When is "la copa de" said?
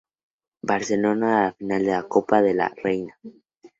1.91-2.55